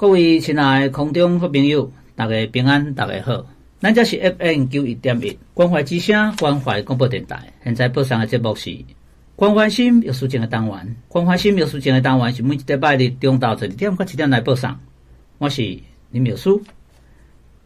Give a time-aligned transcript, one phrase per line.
[0.00, 3.44] 各位亲爱的空中好朋友，大家平安，大家好。
[3.80, 7.52] 咱这是 FM 九一点一关怀之声关怀广播电台。
[7.62, 8.74] 现在播送的节目是
[9.36, 10.96] 关怀心有书签的单元。
[11.06, 14.74] 关怀心有书签的单元是每一礼拜日中昼十二点到七点来播送。
[15.36, 15.60] 我是
[16.12, 16.62] 林妙书，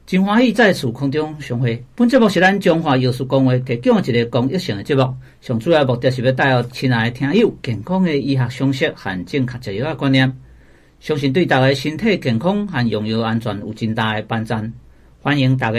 [0.05, 1.85] 真欢喜在此空中相会。
[1.95, 10.37] 本节目是咱中华有书公会提供一个公益性的节目，上主要目的是要带予亲爱的听友健康的医学常识和正确食药的观念。
[11.05, 14.55] 相信对大家身体健康和用药安全有真大的帮助，
[15.21, 15.79] 欢迎大家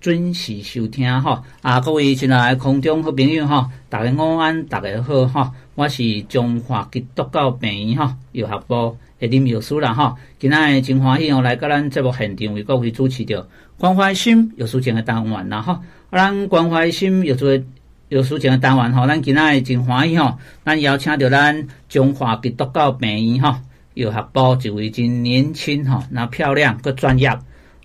[0.00, 1.42] 准时收听哈！
[1.60, 5.52] 啊，各位亲爱的空中好朋友哈，大家午安，大家好哈！
[5.74, 10.16] 我是中华基督教病院哈药学部的林药师啦哈！
[10.38, 13.46] 今仔真欢喜哦，来到咱节目现场为各位主持着
[13.76, 15.82] 关怀心药书签的单元啦哈！
[16.08, 17.62] 啊，咱关怀心药师
[18.08, 20.38] 药书签的单元哈，咱今仔真欢喜吼！
[20.64, 23.60] 咱邀请着咱中华基督教病院哈。
[23.94, 27.28] 药学部一位真年轻哈，那漂亮个专业，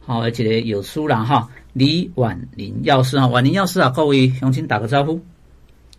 [0.05, 1.47] 好而且有书啦哈。
[1.73, 5.19] 李婉玲药师哈，婉玲药师啊，各位乡亲打个招呼。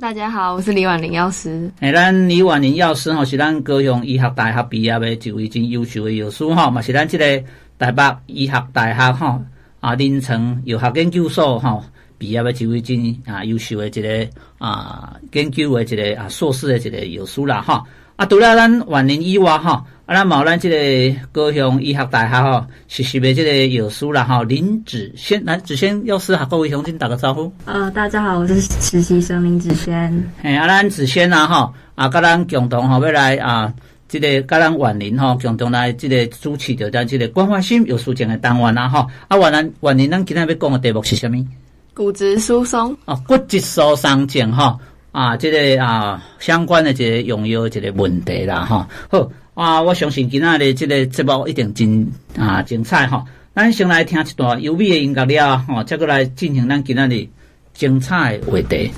[0.00, 1.70] 大家好，我是李婉玲药师。
[1.80, 7.46] 诶，咱李婉玲药师哈，是咱高雄医学大学毕业的一位真优秀的药师哈，嘛是咱这个
[7.78, 9.40] 台北医学大学哈
[9.80, 11.84] 啊临床药学研究所哈
[12.16, 17.84] 毕业的一位真啊优秀的一个啊研究的一个啊硕士的一个药师啦哈。
[18.16, 19.84] 啊，除了咱婉玲以外哈。
[20.08, 27.52] 啊，咱毛咱这个高雄医学大学吼实习的这个药师啦哈，林子轩，来子轩药师哈，各位乡亲打个招呼。
[27.66, 30.32] 呃，大家好，我是实习生林子轩。
[30.40, 33.70] 嘿，啊，咱子轩啊哈，啊，跟咱共同吼要来啊，
[34.08, 39.06] 这个跟咱婉玲哈共同来这个主持着咱这个关怀心药书签的单元啦哈。
[39.28, 41.46] 啊，婉玲，婉玲，咱今天要讲的题目是什么？
[41.92, 42.96] 骨质疏松。
[43.04, 44.78] 哦，骨质疏松症哈，
[45.12, 49.30] 啊，这个啊相关的这个用药这个问题啦哈，好。
[49.58, 53.24] 啊，我相信今仔日这个节目一定真啊精彩哈！
[53.56, 57.26] 咱先来听一段优美的音乐了吼，再过来进行咱今仔日
[57.74, 58.92] 精彩的话题。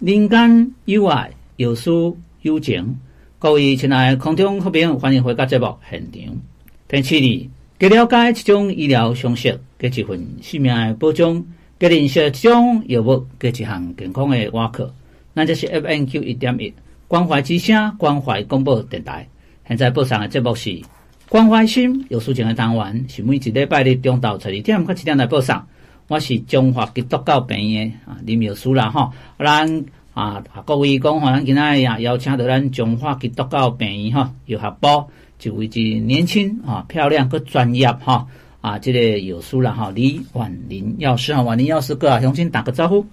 [0.00, 2.98] 人间有爱，有书有情，
[3.38, 6.36] 各位亲爱的空中好朋友，欢迎回到节目现场。
[6.88, 7.48] 天赐你，
[7.78, 11.42] 多了解这种医疗常识，给一份生命的保障，
[11.78, 14.92] 给认识这种药物，给一项健康的瓦克。
[15.32, 16.70] 那就是 FM 九一点一
[17.08, 19.26] 关怀之声，关怀广播电台。
[19.68, 20.80] 现在播送的节目是
[21.28, 25.60] 关怀心有书签的单元，是每一礼拜日中昼十二点到七点来播送。
[26.06, 29.10] 我是中华基督教病院啊林妙书啦哈，
[29.40, 29.84] 咱
[30.14, 35.04] 啊各位讲吼，咱今仔日啊邀请到咱中华基督教病院哈药学部
[35.42, 38.24] 一位是年轻啊漂亮个专业哈
[38.60, 43.04] 啊这个药师啦哈李婉玲药师哈，婉玲药师哥啊，重新打个招呼。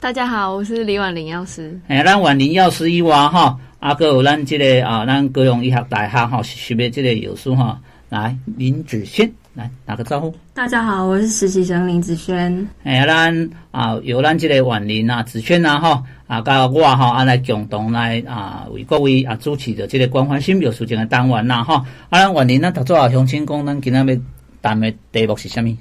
[0.00, 1.78] 大家好，我是李婉玲药师。
[1.86, 3.56] 哎，咱婉玲药师以外哈。
[3.80, 7.80] 啊，搁有咱这个啊，咱高雄医学大学哈实习的这个药师哈，
[8.10, 10.34] 来林子轩来打个招呼。
[10.52, 12.68] 大家好，我是实习生林子轩。
[12.84, 21.82] 哎，咱啊有咱即个婉玲啊、子轩啊哈啊，甲我哈啊来共同来啊为各位啊主持着即个关怀心药书签的单元呐哈。
[22.10, 24.14] 啊，咱婉玲呢，头先啊相亲功能今天要
[24.60, 25.74] 谈的题目是啥物？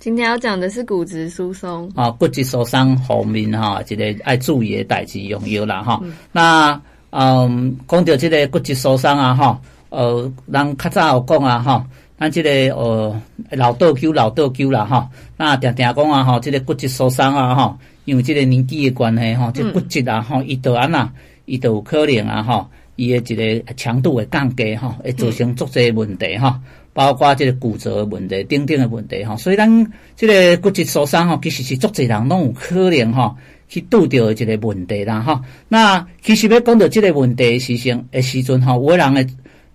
[0.00, 1.88] 今天要讲的是骨质疏松。
[1.94, 6.02] 啊，骨质疏松方面哈，这个爱注意的代志用药啦哈。
[6.32, 6.80] 那
[7.18, 9.56] 嗯，讲到这个骨质疏松啊，吼，
[9.88, 11.82] 呃，人较早有讲啊，吼，
[12.20, 13.22] 咱这个呃
[13.52, 21.10] 老倒灸老倒灸啦，吼，那定定讲啊，哈，这个骨质疏松啊，吼，因为这个年纪的关系，哈，这个、骨质啊，吼，伊都安那，
[21.46, 22.66] 伊都有可能啊，吼，
[22.96, 26.60] 伊的这个强度会降低，吼，会造成足侪问题，哈，
[26.92, 33.34] 包括这个骨折的问题、等等的问题，吼，所以咱这个骨质疏松，吼，其实是足侪人拢有可能，哈。
[33.68, 35.40] 去拄着一个问题啦，吼。
[35.68, 39.26] 那其实要讲到即个问题的时阵，诶时阵吼，有的人会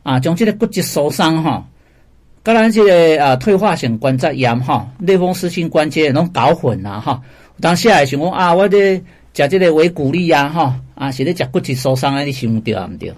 [0.04, 1.64] 啊，将即个骨质疏松吼，
[2.44, 7.22] 甲咱即个啊退化性关节炎吼、类风湿性关节炎拢搞混啦，哈。
[7.60, 9.02] 当时也想讲啊，我咧
[9.34, 12.90] 食即个维骨力啊，吼，啊是咧食骨质疏松啊，你想着啊？
[12.92, 13.14] 毋对？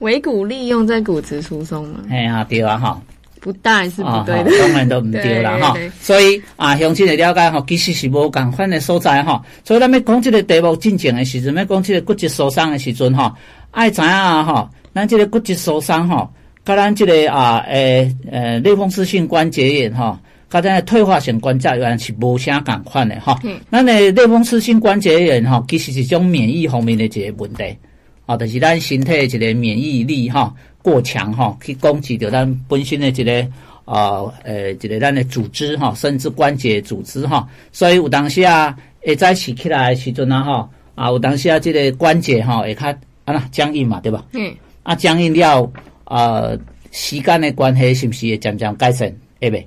[0.00, 2.00] 维骨力用在骨质疏松吗？
[2.10, 3.00] 哎呀，对啊，哈。
[3.44, 5.76] 不大是不对的，哦、 当然都唔对啦哈。
[6.00, 9.38] 所以啊，乡亲的了解吼，其实是无共款的所在吼。
[9.62, 13.30] 所以咱要讲这个题目进前的时阵，要讲这个骨质疏松的时阵吼，
[13.70, 16.26] 爱知影啊哈，咱这个骨质疏松吼，
[16.64, 23.38] 甲咱这个啊诶诶类风湿性关节炎吼，甲咱退化性关节炎是无啥共款的哈。
[23.70, 27.76] 咱的类风湿性关节炎哈，其实是种免疫方面的一个问题，
[28.24, 30.54] 啊，就是咱身体的一个免疫力哈。
[30.84, 33.48] 过强哈，去攻击着咱本身的一个
[33.86, 42.98] 啊，呃，一个咱的组织哈，甚至关节组织哈，所以有当时啊，会再起起来的时阵啊哈，啊，有当时啊，这个关节哈会较啊
[43.32, 44.22] 那僵硬嘛，对吧？
[44.34, 44.54] 嗯。
[44.82, 45.72] 啊，僵硬了
[46.04, 46.50] 啊，
[46.92, 49.10] 时间的关系，是不是会渐渐改善？
[49.40, 49.66] 会未？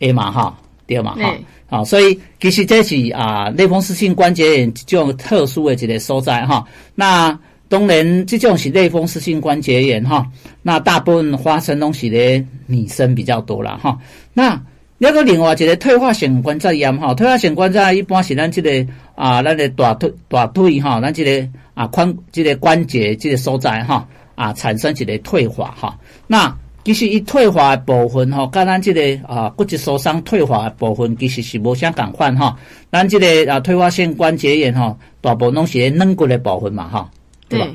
[0.00, 1.36] 会嘛哈，对嘛哈，
[1.66, 6.66] 好，所以其实这是啊，类风湿性关节炎这种特殊的一个所在哈。
[6.94, 10.26] 那当然，这种是类风湿性关节炎哈。
[10.62, 13.98] 那大部分发生东西的女生比较多了哈。
[14.32, 14.58] 那
[14.96, 18.70] 那个另外一个退化性关节炎哈，退化性关节炎一般是咱这个
[19.14, 25.98] 啊，咱的大腿大腿哈，咱这个啊髋这个关节这个所在哈啊产生一个退化哈。
[26.26, 32.56] 那其实伊退化的部分哈，跟咱这个啊骨质疏松退化的部分其实是无相共款哈。
[32.90, 37.10] 咱这个啊退化性关节炎哈，大部分拢是软骨的部分嘛哈。
[37.48, 37.66] 对吧？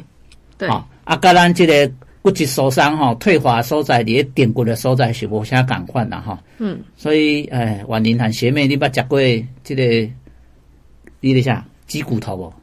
[0.57, 1.91] 对，好啊，甲咱这个
[2.21, 6.39] 骨质疏松哈，退化所在，你点骨的所在是无啥共款啦哈。
[6.59, 9.19] 嗯，所以诶，婉玲和学妹，你捌食过
[9.63, 10.09] 这个？
[11.19, 11.65] 你咧啥？
[11.87, 12.53] 鸡骨头无？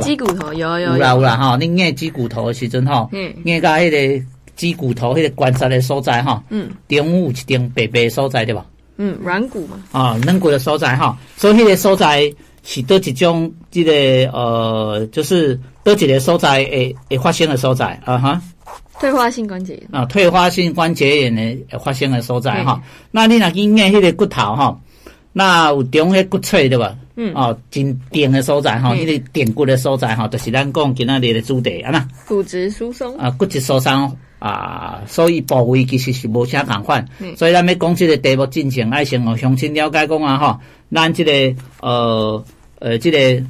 [0.00, 4.24] 鸡骨头有有有啦有啦哈，你捏鸡骨头的时阵哈，嗯，捏到迄个
[4.56, 8.66] 鸡骨头迄个关节的所在哈，嗯，中有一点白白的所在对吧？
[8.96, 9.80] 嗯，软骨嘛。
[9.92, 12.22] 啊，软骨的所在哈，所以迄个所在
[12.66, 13.92] 是倒一种这个
[14.32, 15.58] 呃，就是。
[15.86, 18.42] 多一个所在会会发生的所在啊哈，
[18.98, 22.82] 退化性关节炎啊，退化性关节炎的发生的所在哈。
[23.12, 24.80] 那你若去捏迄个骨头哈，
[25.32, 26.96] 那有中迄骨髓对吧？
[27.14, 32.08] 嗯，哦，真顶的所在哈，迄个点骨的所在哈，就是咱讲今仔日的主题啊呐。
[32.26, 37.06] 骨质疏松啊，骨质疏松啊，所以部位其实是无啥共款。
[37.36, 40.60] 所以咱要讲这个题目之前，爱先互乡亲了解讲啊哈，
[40.92, 42.44] 咱这个呃
[42.78, 43.44] 呃这个。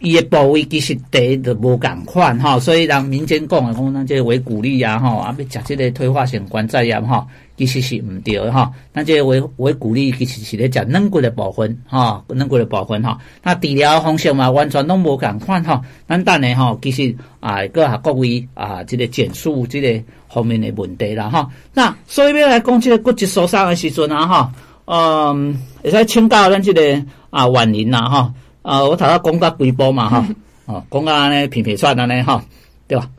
[0.00, 7.26] 伊个部位其实第一就无共款吼，所以人民间讲诶讲，咱这个维骨力啊吼，啊要食这个退化性关节炎吼，
[7.56, 8.68] 其实是毋对诶吼。
[8.94, 13.18] 咱这个维维骨力其实是咧食软骨诶部分吼，软骨诶部分吼。
[13.42, 15.82] 那治疗方式嘛，完全拢无共款吼。
[16.06, 21.44] 咱等下吼，其实啊，阁下各位啊，这个减速这个方面诶问题啦吼。
[21.74, 24.48] 那所以要来讲这个骨质疏松诶时阵啊吼，
[24.84, 28.30] 嗯，会使请教咱这个啊婉玲啦吼。
[28.62, 30.28] 啊，我头先讲到规波嘛， 哈，
[30.66, 32.44] 哦，讲到安尼平平喘安尼哈，
[32.86, 33.10] 对吧？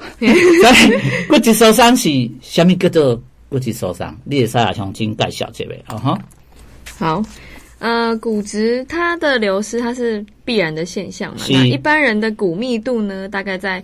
[1.29, 2.09] 骨质疏松是
[2.41, 4.15] 啥物叫做骨质疏松？
[4.23, 6.19] 你也使来重新介绍这位，啊哈。
[6.97, 7.23] 好，
[7.79, 13.83] 呃，骨质它的流失它是必然的现象嘛，那一般人的骨密度呢，大概在。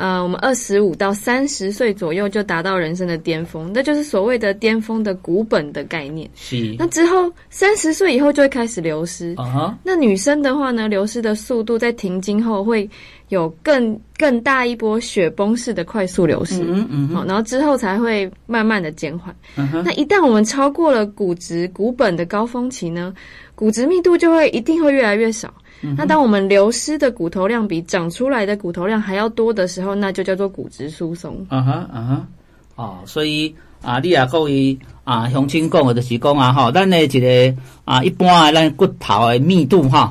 [0.00, 6.26] 呃，我们二十五到三十岁左右就达到人生的巅峰，那就是所谓的巅峰的股本的概念。
[6.34, 6.74] 是。
[6.78, 9.34] 那之后三十岁以后就会开始流失。
[9.36, 9.78] 啊哈。
[9.84, 12.88] 那女生的话呢，流失的速度在停经后会
[13.28, 16.62] 有更更大一波雪崩式的快速流失。
[16.62, 17.08] 嗯嗯。
[17.10, 19.36] 好，然后之后才会慢慢的减缓。
[19.84, 23.12] 那一旦我们超过了骨质骨本的高峰期呢，
[23.54, 25.52] 骨质密度就会一定会越来越少。
[25.96, 31.46] 那当我们流失的骨头量比长出来的骨头量还要多的时候，那就叫做骨质疏松。
[31.48, 32.28] 啊哈啊哈，
[32.76, 37.54] 哦，所以啊，你也各位啊，乡亲讲的就是讲啊，吼，咱的一个
[37.86, 40.10] 啊，一般的咱骨头的密度哈，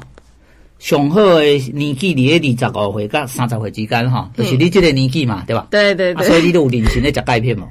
[0.80, 5.68] 上好的年纪伫咧二十五岁到三十岁之间哈，就是你这个年纪嘛，对吧？
[5.70, 6.26] 对对对。
[6.28, 7.68] 所以你都有认真咧食钙片无？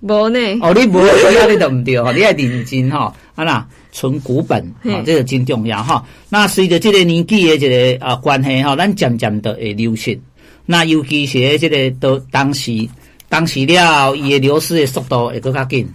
[0.00, 0.38] 无呢。
[0.62, 3.68] 哦，你无，所以你都唔对吼，你爱认真吼，啊啦。
[3.96, 6.04] 存股本啊，这个真重要哈。
[6.28, 7.66] 那随着这个年纪的这
[7.98, 10.18] 个啊关系哈，咱渐渐的会流失。
[10.66, 12.86] 那尤其是这个都当时
[13.30, 15.88] 当时了，伊的流失的速度会更加紧。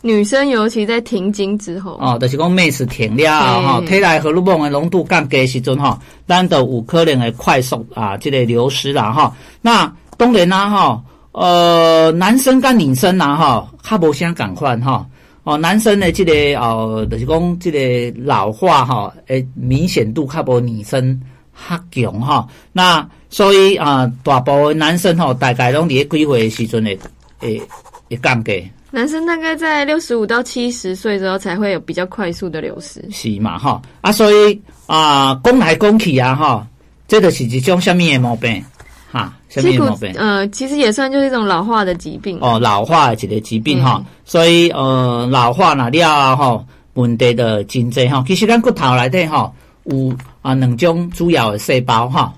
[0.00, 9.36] 女生尤其在停经之后，哦，就是讲妹子停了哈，体内荷尔蒙的浓度降低时阵哈，咱都有可能会快速啊，这个流失啦哈。
[9.60, 15.04] 那当然啦哈，呃，男生跟女生啦哈，较无啥共款哈。
[15.48, 21.18] 哦，男生的这个哦，就是讲这个老化哈，诶，明显度较无女生
[21.66, 22.46] 较强哈。
[22.70, 26.98] 那所以啊，大部分男生吼，大概拢伫咧几岁时阵会
[27.38, 27.62] 会
[28.10, 28.70] 会降低。
[28.90, 33.02] 男生大概在六十五到七十岁之后才会有比较快速的流失。
[33.10, 33.80] 是嘛哈？
[34.02, 36.66] 啊，所以啊，讲来讲去啊哈，
[37.06, 38.62] 这个是一种什么的毛病？
[39.10, 40.12] 哈，什么毛病？
[40.16, 44.06] 呃，其实也算就是一种老化的疾病哦，老化的一个疾病哈、嗯。
[44.24, 48.22] 所以呃，老化哪了哈，问题的真济哈。
[48.26, 49.50] 其实咱骨头内底哈
[49.84, 52.34] 有啊两种主要的细胞哈，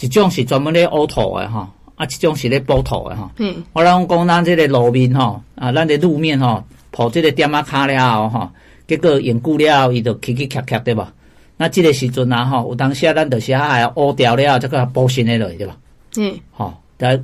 [0.00, 3.30] 一种是专门咧凹凸的哈，啊，一种是咧补凸的哈。
[3.38, 8.52] 嗯，我啷讲咱这个路面哈，啊，咱的路面哈，铺这个点仔卡了哈，
[8.86, 11.12] 结果用久了，伊就起起卡卡对吧？
[11.56, 15.76] 那这个时阵啊吼，有当时啊，咱就是还要凹掉了，再个补新的落对吧？
[16.16, 17.20] 嗯，好，在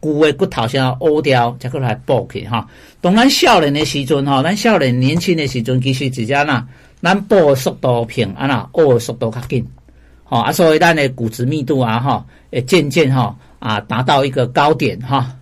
[0.00, 2.66] 旧的骨头先凹掉，再过来补起哈。
[3.00, 6.66] 当咱少年的时阵吼，咱少年年轻的时阵，其实只只那
[7.00, 9.66] 咱补的速度平，啊那凹的速度较紧，
[10.24, 15.36] 好啊，所以咱的骨质密度啊吼，会渐渐吼啊达到一个高点哈。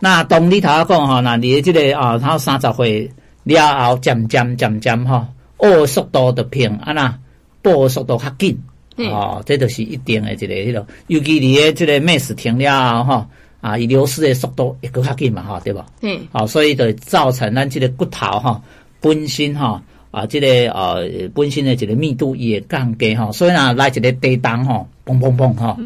[0.00, 3.10] 那当你头下讲吼，那你这个啊，他三十岁
[3.44, 5.26] 了后，渐渐渐渐吼，
[5.58, 7.18] 学速度就平啊那，
[7.62, 8.62] 补速度较紧，
[9.06, 13.26] 哦，这就是一定的一个迄个，尤其你的这个妹时停了后吼，
[13.60, 15.86] 啊，伊流失的速度会更较紧嘛，吼，对吧？
[16.02, 18.62] 嗯，好，所以就造成咱这个骨头吼
[19.00, 25.78] 本身吼啊，这个呃本身的这个密度也降低吼，所以呢来一个地动吼，砰砰砰吼，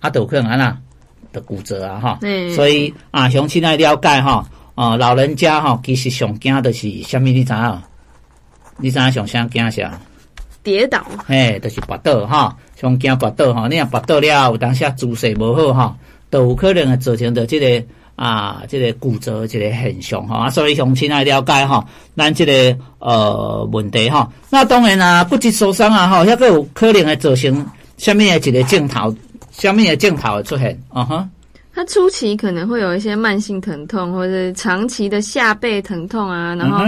[0.00, 0.78] 啊，都可能啊那。
[1.32, 2.18] 的骨折啊，哈，
[2.54, 7.32] 所以啊，乡亲爱了解哈，啊，老人家哈，其实上惊的是虾米？
[7.32, 7.82] 你知影？
[8.76, 9.98] 你知影上啥惊啥？
[10.62, 11.04] 跌倒。
[11.26, 13.68] 嘿，就是跌倒哈，上惊跌倒哈。
[13.68, 15.96] 你若跌倒了，有当下姿势无好哈，
[16.30, 20.44] 都有可能会造成的这个啊，这个骨折这个现象哈。
[20.44, 21.84] 啊，所以乡亲爱了解哈，
[22.16, 24.30] 咱这个呃问题哈。
[24.50, 27.66] 那当然啊，骨质受伤啊哈，还个有可能会造成
[27.96, 29.14] 虾米的一个镜头。
[29.50, 31.28] 下面的镜头出现，啊哈，
[31.74, 36.82] 它初期可能会有一些慢性疼痛，或者长期的下背疼痛啊，然后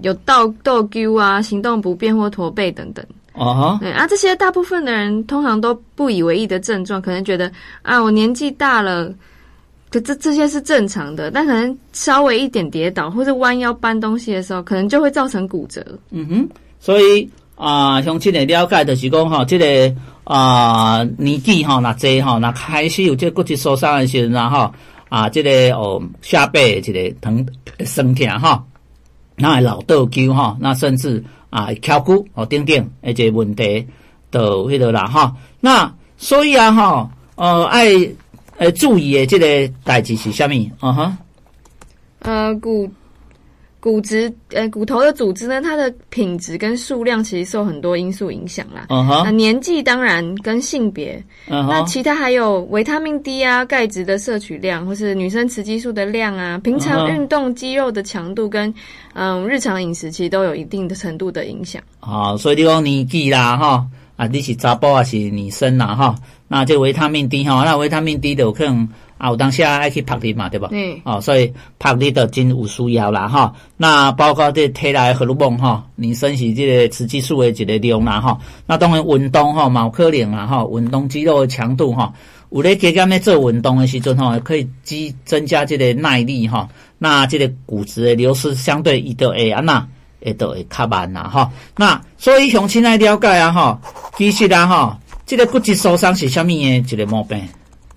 [0.00, 7.50] 有倒倒钩啊，行动不便或驼背等等，啊哈，对啊，这些大部分的人通常都不以为意的症状，可能觉得
[7.82, 9.12] 啊，我年纪大了，
[9.90, 15.84] 可这这些是正常的，但可能稍微一点跌倒或者弯腰搬东西的时候，可能就会造成骨折。
[16.10, 16.48] 嗯哼，
[16.80, 19.94] 所以啊，乡亲的了解的是讲哈，这个。
[20.24, 24.72] 啊、呃，年纪哈，那这哈，那开始有这骨质疏松的时候，然后
[25.08, 27.44] 啊，这个哦下背这个疼
[27.84, 28.64] 酸痛哈，
[29.36, 33.86] 那老倒钩哈，那甚至啊翘骨哦等等，而且问题
[34.30, 35.36] 都迄个啦哈。
[35.60, 37.86] 那所以啊哈，呃爱
[38.58, 40.70] 呃注意的这个代志是虾米？
[40.80, 41.16] 啊哈，
[42.20, 42.90] 呃骨。
[43.82, 48.86] 骨质，呃，骨头的组织呢，它的品质跟数量其实受很多因素影响啦。
[48.90, 49.22] 嗯哼。
[49.24, 51.68] 那年纪当然跟性别，嗯哼。
[51.68, 58.72] 那其他还有维他命 D 啊、钙质的摄取量，或是女生雌激素的量啊，平常运动肌肉的强度跟
[59.14, 61.82] 嗯日常饮食，其实都有一定的程度的影响。
[61.98, 63.84] 啊，所以你讲年纪啦，哈，
[64.14, 66.14] 啊，你是查甫还是女生啦，哈，
[66.46, 68.88] 那这维他命 D 哈，那维他命 D 就可能。
[69.22, 70.68] 啊，有当时爱去拍你嘛，对吧？
[70.72, 71.00] 嗯。
[71.04, 73.52] 哦，所以拍你的真有需要啦，哈。
[73.76, 78.36] 那包括这体内荷尔蒙哈，女生是这个雌激素的一个量啦，哈。
[78.66, 80.66] 那当然运动哈，毛可能啦，哈。
[80.72, 82.12] 运动肌肉的强度哈，
[82.50, 86.68] 有咧加减咧做运动的时阵哈，可以激增加这个耐力哈。
[86.98, 89.86] 那这个骨质的流失相对伊都会安那，
[90.20, 91.48] 会都会较慢啦，哈。
[91.76, 93.80] 那所以从亲爱了解啊，哈，
[94.18, 97.40] 其实啊，哈，这个骨质疏松是虾米的一个毛病？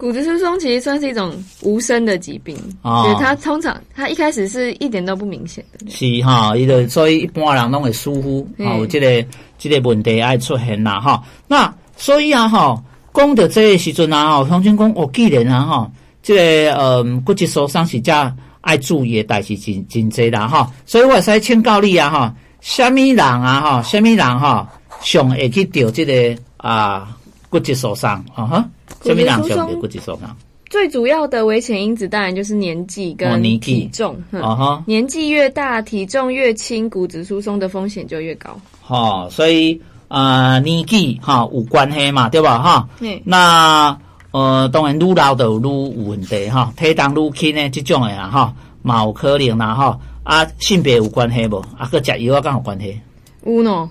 [0.06, 1.34] 骨质疏松其实算是一种
[1.64, 5.90] 无声的疾病，哦，它通常它一开始是一点都不明显的。
[5.90, 11.24] 是哈，伊就所以一般人都会疏忽，哦，这个这个问题爱出现啦，哈。
[11.48, 12.80] 那所以啊，哈，
[13.16, 20.72] 讲到这个时阵啊，哈，乡亲讲，哦，既然啊，哈，这个呃骨质疏松是这爱注意的代志真真侪啦，哈。
[20.86, 24.70] 所以我使请教你啊，哈，什么人啊，哈，什么人哈，
[25.02, 27.18] 上会去得这个啊
[27.50, 28.70] 骨质疏松，啊哈。
[29.02, 30.20] 骨质疏松，骨质疏松
[30.68, 34.16] 最主要的危险因子当然就是年纪跟体重。
[34.32, 38.60] 哦哈，年纪越大，体重越轻，骨质疏松的风险就越高。
[38.82, 42.60] 哈，所以呃年纪哈有关系嘛，对吧？
[42.60, 43.98] 哈，嗯，那
[44.32, 50.00] 呃当然愈老就愈有问题哈，体重愈轻呢这种的啊哈，嘛有可能啦哈。
[50.24, 51.58] 啊，性别有关系不？
[51.78, 53.00] 啊，个食药啊，敢有关系？
[53.46, 53.88] 有喏。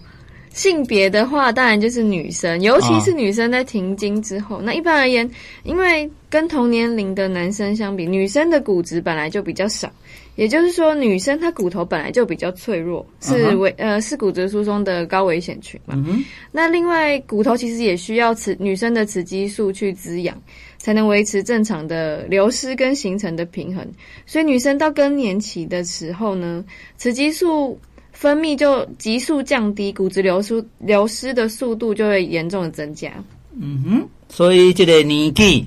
[0.54, 4.58] 性别的话，当然就是女生，尤其是女生在停经之后。
[4.58, 5.28] 哦、那一般而言，
[5.64, 9.90] 因为跟同年龄的男生相比，女生的骨质本来就比较少，
[10.36, 15.94] 也就是说，女生她骨头本来就比较脆弱，是危、嗯、呃是骨质疏松的高危险群嘛。
[16.06, 20.40] 嗯、那另外，骨头其实也需要雌女生的雌激素去滋养，
[20.78, 23.84] 才能维持正常的流失跟形成的平衡。
[24.24, 26.64] 所以，女生到更年期的时候呢，
[26.96, 27.76] 雌激素。
[28.14, 33.12] 分泌就急速降低，骨质流失流失的速度就会严重的增加。
[33.60, 35.66] 嗯哼，所以这个年纪、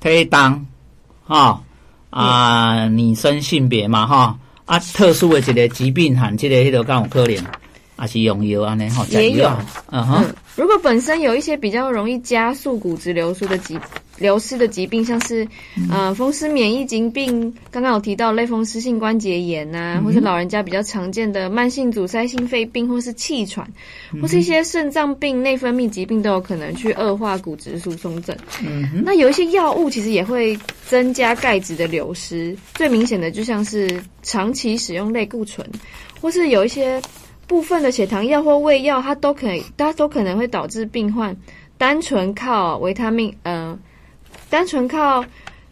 [0.00, 0.66] 体重，
[1.24, 1.62] 哈
[2.10, 7.42] 啊，女生性别嘛，哈啊，特殊的这个疾病和这个迄个干有可能，
[7.96, 9.06] 还是用药安尼哈？
[9.08, 9.48] 也有，
[9.90, 10.22] 嗯哼。
[10.22, 13.74] 嗯如果本身有一些比较容易加速骨质流失的疾
[14.22, 15.46] 流失的疾病，像是
[15.90, 23.68] 呃风湿免疫疾病，刚刚有提到类风湿性关节炎呐、啊，或是老人家比较常见的慢性阻塞性肺病，或是气喘，
[24.22, 28.34] 或是一些肾脏病、内分泌疾病，都有可能去恶化骨质疏松症。
[28.64, 35.68] 嗯，那有一些药物其实也会增加钙质的流失，最明显的就像是长期使用类固醇，
[36.20, 37.02] 或是有一些。
[37.48, 41.36] 部分的血糖药或胃药，它都可以，它都可能会导致病患
[41.76, 43.78] 单纯靠维他命，呃，
[44.52, 45.24] 单纯靠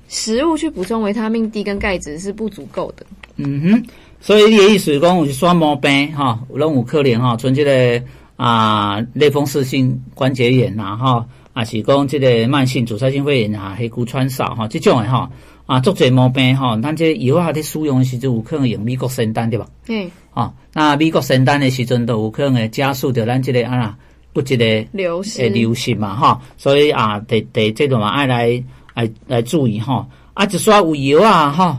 [0.08, 3.04] 食物去补充维他命 D 跟钙质是不足够的。
[3.36, 3.84] 嗯哼，
[4.22, 8.02] 所以你的意思是讲有些毛病哈，拢有可能哈，像这个
[8.36, 15.30] 啊类风湿性关节炎呐哈，啊是讲这个慢性阻塞性肺炎啊、黑骨川扫哈，这种的哈
[15.66, 19.68] 啊，足侪毛病哈，咱这药啊在使用的时阵有可能用美国圣丹对吧？
[19.88, 23.98] 嗯，啊，那美国圣丹的时阵都有可能会加速着咱这个啊
[24.32, 28.62] 骨质的流失诶流失嘛吼，所以啊，得得这种嘛爱来
[28.94, 31.76] 来来注意吼，啊就说有药啊吼。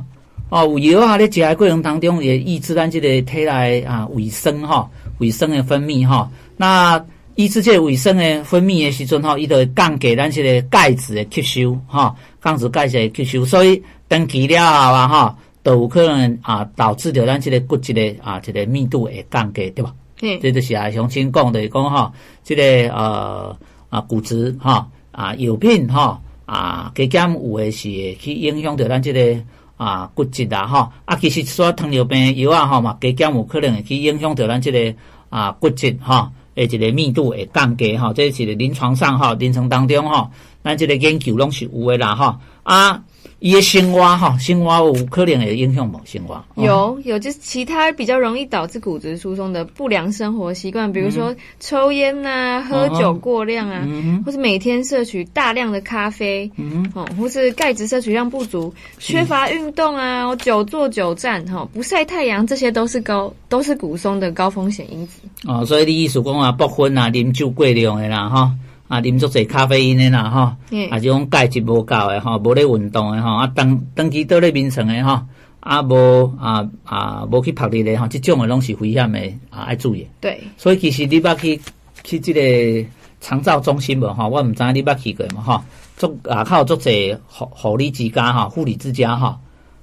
[0.54, 1.16] 哦，有药啊！
[1.16, 4.90] 咧食的过程当中也抑制咱这个体内啊维生吼，
[5.20, 6.28] 维生的分泌吼。
[6.58, 7.02] 那
[7.36, 19.94] 抑制这个维生的分泌的时阵吼，伊就会降低咱这个钙质的吸收吼，降低钙质的吸收，所以长期了后啊吼，都有可能啊导致着咱这个骨质的啊这个密度会降低，对吧？
[20.22, 22.14] 嗯，这就是啊乡亲讲的讲哈，
[22.44, 23.58] 这个呃
[23.90, 29.42] 啊骨质哈啊药品哈啊加减有的是会去影响到咱这个。
[29.82, 34.94] 啊，骨质啦，哈啊，其实说糖尿病药啊，哈嘛，加减有可能会去影响到咱这个
[35.30, 40.30] 啊骨质哈，诶，一个密度会降低哈，这是临床上哈，临床当中哈，
[40.64, 43.04] 咱这个研究拢是有诶啦哈啊。
[43.40, 46.40] 伊的生活哈，生活有可能会影响无生活？
[46.56, 65.20] 有有，就是其他比较容易导致骨质疏松的不良生活习惯，比如说抽烟呐、啊、喝酒过量啊，嗯、或是每天摄取大量的咖啡，嗯，哦，或是钙质摄取量不足、缺乏运动啊、久坐久站、哈、不晒太阳，这些都是高都是骨松的高风险因子。
[65.48, 68.52] 哦，所以你意思讲啊，不分啊，啉酒过量的啦，哈。
[68.92, 75.22] 啊，啉足侪咖啡因的啦，吼、嗯，啊，这种钙质无够的，吼，无咧运动的，吼，啊，长长期倒咧眠床的，吼，
[75.62, 79.18] 啊，无啊啊，无去曝日的，吼，这种的拢是危险的，
[79.50, 80.06] 啊，爱注意。
[80.20, 81.62] 对，所以其实你捌去
[82.04, 82.90] 去即个
[83.22, 85.62] 长照中心无，吼，我毋知你捌去过嘛，吼，
[85.96, 89.38] 足啊，靠足侪护护理之家，吼，护理之家，吼，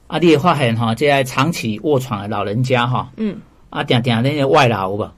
[0.09, 3.39] 啊，你会发现，哈，这些长期卧床的老人家，哈，嗯，
[3.71, 5.11] 啊，定定那些外劳有无，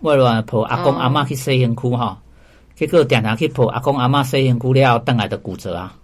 [0.00, 2.18] 外劳抱阿公阿嬷去洗身躯，哈。
[2.76, 5.94] 结果常常去抱阿公阿嬷洗身躯了，等来的骨折啊！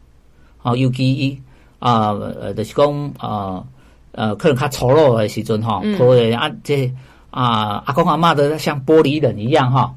[0.62, 1.40] 哦，尤其伊
[1.78, 3.64] 啊，呃，就是讲啊，
[4.12, 6.92] 呃，可能较粗鲁的时阵哈，抱的啊，这
[7.30, 9.90] 啊，阿公阿嬷都像玻璃人一样吼，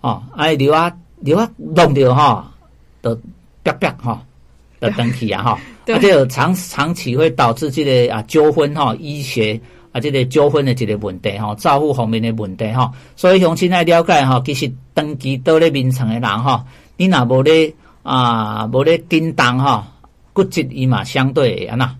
[0.00, 0.90] 哦，哎，流啊
[1.20, 2.44] 流啊弄着吼，
[3.02, 3.14] 都
[3.62, 4.18] 啪啪吼，
[4.80, 5.50] 的登起啊吼，
[5.92, 9.60] 啊，这个长长期会导致这个啊纠纷吼，医学。
[9.92, 16.60] 啊，这个纠纷的一个问题吼，照顾方面的问题吼，所以乡亲来了解吼，其实长期倒咧眠床的人吼，
[16.96, 17.72] 你若无咧
[18.02, 19.84] 啊，无咧叮当吼，
[20.32, 21.94] 骨质伊嘛相对会安那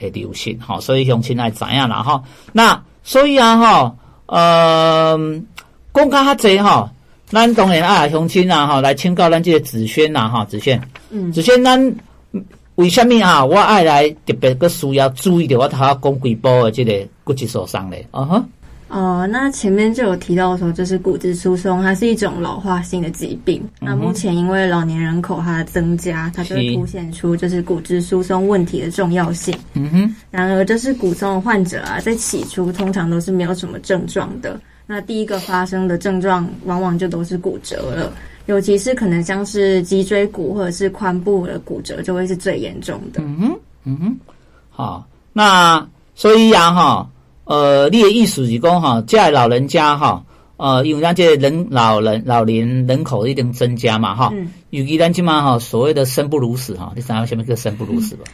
[0.00, 2.24] 会流失吼，所以乡亲来知影啦吼。
[2.52, 3.96] 那所以啊吼，
[4.26, 5.16] 呃，
[5.94, 6.90] 讲较较济吼，
[7.26, 11.94] 咱当然啊乡亲啊吼，来请教咱即个子轩呐哈，子轩，嗯，子轩咱。
[12.78, 13.44] 为什么啊？
[13.44, 18.06] 我爱来特别个需要注意的，我头下讲几波的这个骨质疏松嘞。
[18.12, 18.44] 哦哈。
[18.86, 23.60] 哦，那前面就有提到说，就是骨质疏松，它是一种老化性的疾病。
[23.80, 29.52] 嗯、那目前因为老年人口它的增加，它就会凸显出就是骨质疏松问题的重要性。
[29.74, 30.16] 嗯哼。
[30.30, 34.58] 然而，就是骨松的患者啊，在起初通常都是没有什么症状的。
[34.86, 38.12] 那第一个发生的症状，往往就都是骨折了。
[38.48, 43.20] 尤其是可能像是脊椎骨或者是髋部的骨折，就会是最严重的。
[43.20, 44.16] 嗯哼，嗯哼，
[44.70, 47.10] 好，那所以呀，哈，
[47.44, 50.24] 呃，你的意思是讲哈，在老人家哈，
[50.56, 58.24] 呃，因为咱这人老人老年人口一定增加嘛，哈、嗯，尤其咱起码哈，所谓的生不如死哈，你知道什么叫生不如死吧？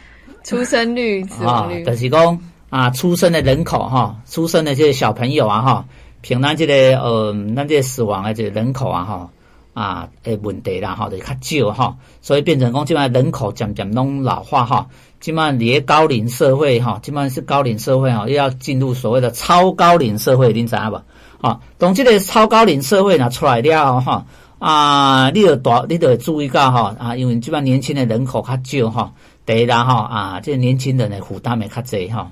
[0.45, 5.85] 出生率、死亡率，就是讲啊，出生的人口哈，出生的这些小朋友啊，哈，
[6.21, 9.29] 凭咱这个呃，咱这死亡的这个人口啊，哈。
[9.75, 11.25] 啊，诶，问题啦，哈，就较
[11.67, 14.87] 少哈，所以变成讲，即摆人口渐渐拢老化哈，
[15.19, 21.01] 即摆连高龄社会哈，即摆是高龄社会哈，又要进入所谓的超高龄社会，你知影无？
[21.41, 24.25] 吼，当这个超高龄社会若出来了哈，
[24.59, 29.13] 啊，你要大，你得注意到哈，啊，因为即摆年轻的人口较少哈，
[29.45, 32.31] 第一啦哈，啊，这年轻人的负担会较济哈，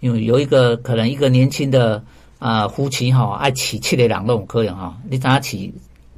[0.00, 2.04] 因为有一个可能一个年轻的
[2.38, 5.74] 啊夫妻哈，爱娶七个人拢有可能哈，你知影娶？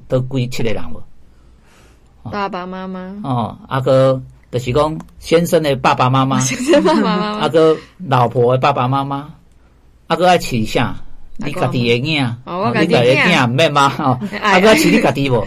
[0.08, 1.02] 都几七个人无？
[2.30, 3.14] 爸爸妈妈。
[3.22, 7.76] 哦，阿哥就是讲先生的爸爸妈妈， 先生爸爸妈妈， 阿哥
[8.08, 9.28] 老婆的爸爸妈妈，
[10.08, 10.96] 阿哥爱饲啥？
[11.38, 12.34] 你家己的囝，
[12.80, 13.46] 你家己的囝。
[13.48, 13.92] 免吗？
[13.98, 15.46] 哦，阿哥爱饲你家己无？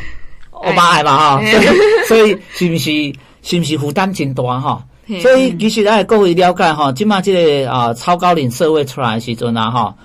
[0.51, 1.41] 我妈爱嘛哈，
[2.07, 4.85] 所以是不是是不是负担真大哈？
[5.21, 9.95] 所以其实爱各位了解哈，今嘛这个啊超高龄社会出来的时阵啊哈。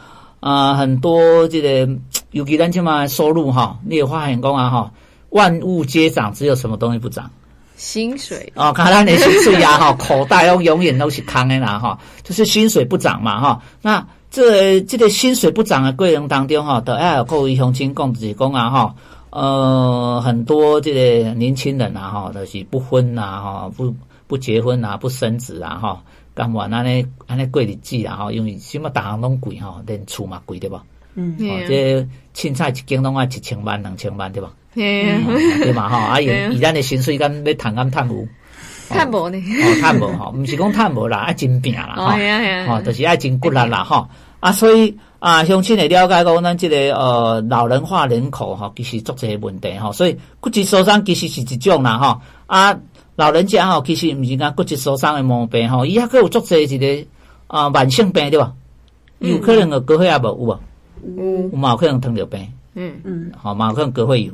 [0.40, 1.92] 啊，很多这个，
[2.34, 4.92] 尤其咱起码收入哈，你有发现讲啊哈，
[5.30, 7.30] 万物皆涨，只有什么东西不涨？
[7.76, 13.62] 薪水哦，看咱的薪水啊，哈， 口袋哦永远都是空的啦，哈，就是薪水不涨嘛，哈。
[13.82, 18.94] 那这个、这个薪水不涨的过程当中，哈，都要有各位乡亲讲就是讲啊，哈，
[19.30, 23.94] 呃，很多这个年轻人啊，哈，都是不婚呐，哈，不
[24.26, 26.02] 不结婚啊，不生子啊，哈，
[26.34, 30.82] 干嘛安尼安尼过日子啊，哈，因为什么大行拢贵哈，连厝嘛贵对吧？
[31.16, 34.50] 嗯，哦，这凊彩一间拢啊一千万两千万对吧？
[34.74, 38.26] 对嘛吼， 啊，以以咱的薪水敢要趁敢趁有？
[38.90, 39.38] 趁无呢？
[39.38, 42.04] 哦，趁无吼，毋是讲趁无啦，啊真拼啦吼，
[42.68, 44.08] 哦，就是爱真骨力啦吼。
[44.40, 49.92] 啊，所以啊，乡亲会了解讲咱即个呃老人化人口吼，其实足侪问题吼。
[49.92, 52.20] 所以骨质疏松其实是一种啦吼。
[52.46, 52.76] 啊，
[53.16, 57.08] 老人家吼其实毋是讲骨质疏松的毛病吼，伊抑佫有足侪一个
[57.46, 58.52] 啊慢性病对吧？
[59.20, 60.60] 有可能个高血压无有无？
[61.16, 62.46] 有，有嘛有可能糖尿病。
[62.74, 62.94] 嗯。
[63.04, 64.32] 嗯，好嘛有可能高血压。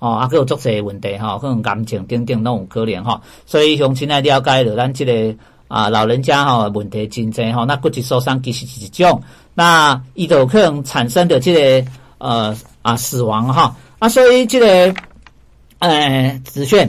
[0.00, 9.20] 哦，啊，还有足侪问题哈，可能癌症等等拢有可能哈，所以从亲来了解了咱这个啊老人家哈问题真侪哈，那骨质疏松其实是一种，
[9.54, 14.94] 那伊就有可能产生的这个呃啊死亡哈，啊，所以这个
[15.80, 16.88] 呃子炫，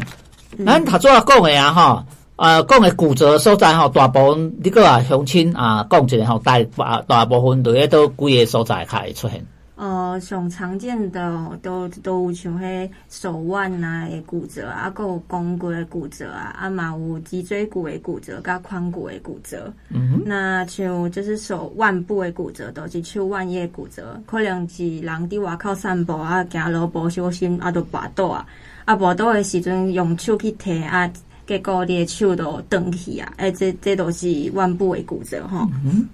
[0.63, 2.05] 咱头先讲的啊哈，
[2.39, 9.45] 呃讲诶骨折所在吼，大部分你个啊乡亲啊讲一个吼，大大大部分都喺都几个所在开始出现。
[9.75, 19.71] 呃，上常见的都都有像迄手腕啊的骨折啊，还有肱骨的骨折啊，啊嘛有脊椎骨的骨折，甲髋骨的骨折。
[19.89, 20.21] 嗯哼。
[20.25, 28.45] 那像就是手腕部的骨折，都是手腕叶骨折，可能是人伫外口散步啊，行路不小心啊，就跋倒啊，
[28.83, 31.09] 啊跋倒的时阵用手去提啊，
[31.49, 35.67] 结果你的手都断去啊，诶，这这都是腕部的骨折吼。
[35.83, 36.07] 嗯。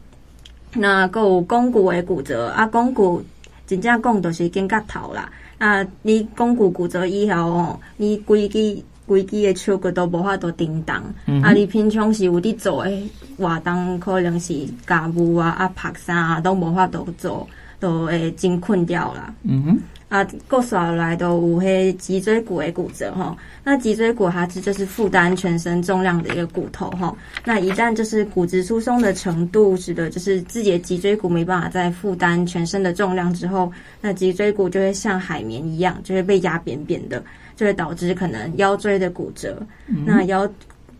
[0.74, 3.21] 那个有肱骨的骨折啊，肱骨。
[3.67, 14.54] 真正讲都是肩胛头啦，啊，你肱骨骨折以后哦，你规支规支的手骨都无法度叮当，嗯、啊，你平常时有伫做诶活动，可能是
[14.86, 17.48] 家务啊、啊拍衫啊，都无法度做，
[17.80, 19.34] 都会真困掉啦。
[19.41, 19.80] 嗯哼。
[20.08, 23.36] 啊，够少来都五黑脊椎骨的骨折哈。
[23.63, 27.13] 那脊椎骨它是就是负担全身重量的一个骨头哈。
[27.44, 37.22] 那一旦就是骨质疏松的程度使得就是自己的脊椎骨没办法再负担全身的重量之后，那脊椎骨就会像海绵一样，就会被压扁扁的，
[37.56, 39.60] 就会导致可能腰椎的骨折。
[39.88, 40.48] 嗯、那腰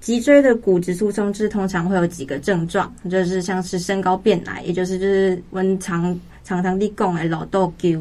[0.02, 6.20] 脊椎的骨质疏松是通常会有几个症状，就是像是身高变矮，也就是就是温长。
[6.46, 8.00] 常常地讲的老豆鸠，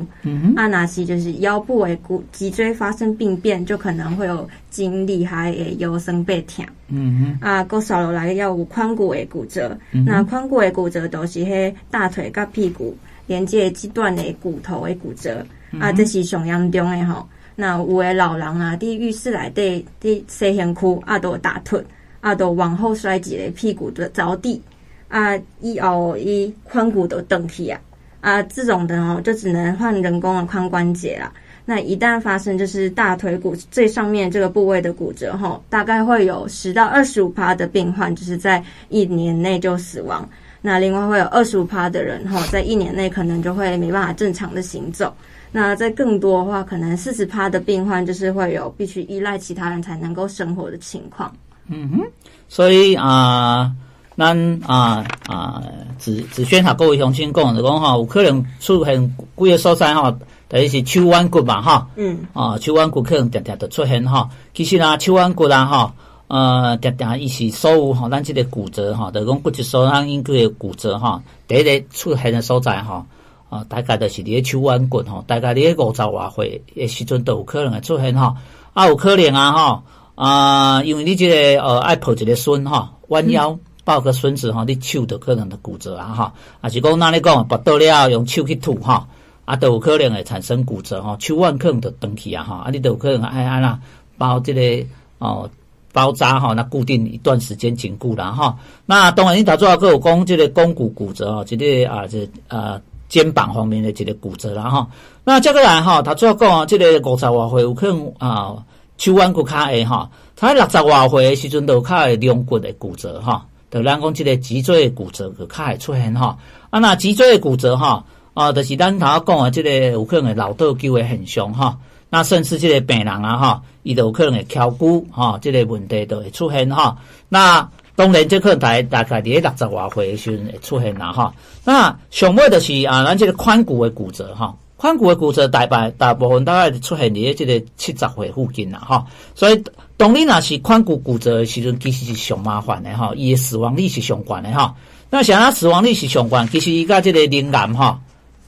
[0.55, 6.63] 啊，那是就是腰部的骨脊椎发生病变，就可能会有真厉害的腰酸背痛。
[6.89, 12.95] 嗯哼，啊，搁少落来要有髋骨的骨折，嗯、那髋骨的骨折都是迄大腿甲屁股
[13.27, 17.27] 连接这段的骨头的骨折，嗯、啊，这是上严重的吼。
[17.57, 21.83] 那有的老人啊，伫浴室内底伫洗身躯啊，都打腿
[22.21, 24.61] 啊，都往后摔几个屁股都着地，
[25.09, 27.81] 啊，以后伊髋骨都断去啊。
[28.25, 31.31] 啊，这种的哦，就只能换人工的髋关节啦。
[31.67, 40.27] 那一旦发生就是大腿骨最上面这个部位的骨折哈，大概会有十到二十五趴的病患就是在一年内就死亡。
[40.63, 45.15] 那另外会有二十五趴的人哈，在一年内可能就会没办法正常的行走。
[45.53, 51.31] 那在更多的话，可能四十趴的病患就是会有必须依赖其他人才能够生活的情况。
[51.69, 52.01] 嗯哼，
[52.49, 53.71] 所以啊。
[54.17, 55.63] 咱啊啊，
[55.99, 60.17] 子子轩哈，各位乡亲讲就讲哈，有可能出现几个所在哈，
[60.49, 64.31] 等于是手腕骨嘛哈，嗯，啊，手腕骨可能常常就出现哈。
[64.55, 65.95] 其实啊，手腕骨啦哈，
[66.29, 73.07] 呃，常常伊是所有哈，咱这个骨折哈，就讲骨质疏松引起的骨折哈，第一个出现的所在哈，
[73.51, 78.37] 啊，大概就是伫个手腕骨哈，大概伫个五十外岁的时阵都有可能会出现哈，
[78.75, 79.83] 啊，有可能啊哈，
[80.15, 83.51] 啊，因为你这个呃爱抱一个孙哈，弯腰。
[83.51, 89.07] 嗯抱个孙子哈，你手都可能的骨折啊哈，啊是讲那你讲拔倒了用手去吐哈，
[89.45, 93.79] 啊都有可能会产生骨折哈，手腕可能就断去啊哈，啊你都有可能哎安啦
[94.17, 94.87] 包这个
[95.19, 95.51] 哦
[95.93, 98.57] 包扎哈，那固定一段时间紧固了哈。
[98.87, 104.89] 那当然你打做个有讲这个肱骨骨折啊，这个啊这呃肩膀方面的这个骨折了哈。
[105.25, 108.65] 那这个人哈，他主要讲这个五十外岁有可能啊
[108.97, 113.47] 手腕骨卡下哈，他六十外岁的时阵都有卡会两骨的骨折哈。
[113.75, 116.39] 就咱讲即个脊椎骨折就较会出现哈，
[116.71, 121.77] 啊那脊椎骨折哈，啊就是咱头讲啊，即个有可能会老倒鸠的现象哈，
[122.09, 126.97] 那甚至即个病人啊哈，伊都有可能会敲骨哈，即个问题都会出现哈。
[127.29, 131.35] 那当然这可能大大概伫咧六十外岁的时阵会出现啦哈。
[131.65, 139.05] 那上尾就是啊，咱即个髋骨的骨折哈，髋骨的骨折大半大部分大概出现伫即个七十岁附近啦，吼。
[139.35, 139.63] 所以
[139.97, 144.75] 当你若是髋骨骨折的时阵，其实是上麻烦的吼，伊的死亡率是上悬的吼。
[145.11, 147.99] 那像他死亡率是上悬，其实伊甲即个灵癌吼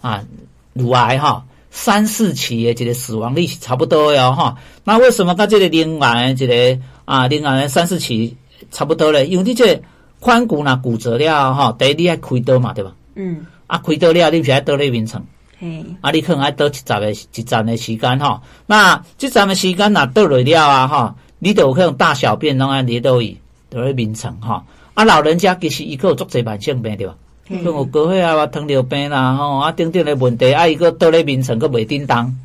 [0.01, 0.25] 啊，
[0.73, 1.43] 乳癌吼。
[1.69, 8.35] 三四期的这个死亡率是差不多哟哈，那为什么跟这个灵癌这个啊灵癌三四期
[8.71, 9.27] 差不多嘞？
[9.27, 9.83] 因为你这
[10.23, 12.95] 髋骨若骨折了哈，第一你要开刀嘛，对吧？
[13.15, 13.45] 嗯。
[13.67, 15.27] 啊，开刀了，你不是要倒咧眠床？
[15.59, 15.85] 嘿。
[16.01, 18.43] 啊，你可能爱倒一站的一站的时间哈。
[18.67, 23.39] 那这站的时间呐倒落了啊哈，你都有可能大小便拢安咧倒去
[23.71, 24.63] 倒咧眠床吼。
[24.95, 27.15] 啊，老人家其实伊个有足侪慢性病对吧？
[27.49, 32.37] 像有高血压啊、糖尿病啦，吼啊，等等的问题，啊，伊个倒咧眠床个袂叮当，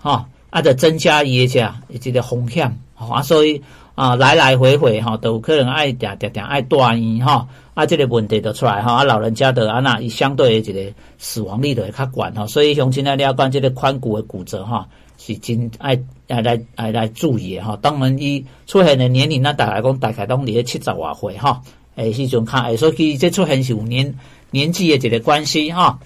[0.00, 3.62] 吼啊，就增加伊个遮即个风险，吼啊，所以
[4.00, 14.84] 啊，来来回回吼，都有可能爱定定定爱住院，吼啊，即个问题就出来，吼啊，老人家的啊那伊相对的一个死亡率就会较悬，吼，所以乡亲来了解即个髋骨的骨折，吼
[15.18, 21.58] 是真爱爱来爱来注意的，吼，当然伊出现的年龄，那大概讲大概拢伫咧七十外岁，吼。
[21.96, 24.14] 诶，是种看，诶，所以这出现是有年
[24.52, 25.98] 年纪的一个关系哈。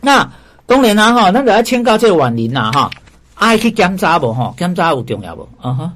[0.00, 0.30] 那
[0.66, 2.90] 当然啦哈，咱就要请教这个婉玲呐哈，
[3.34, 4.54] 爱去检查不哈？
[4.56, 5.48] 检查有重要不？
[5.64, 5.90] 嗯哼。